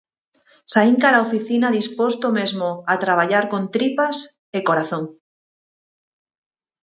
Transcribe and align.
Saín 0.73 0.95
cara 1.03 1.21
á 1.21 1.25
oficina 1.27 1.75
disposto 1.79 2.27
mesmo 2.39 2.69
a 2.91 2.93
traballar 3.03 3.45
con 3.51 3.63
tripas 3.75 4.17
e 4.57 4.59
corazón. 4.69 5.03